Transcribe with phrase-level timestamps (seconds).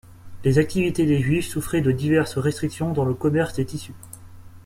[0.43, 3.93] Les activités des Juifs souffraient de diverses restrictions dans le commerce des tissus.